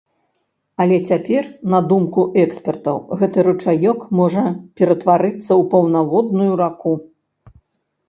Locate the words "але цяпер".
0.85-1.43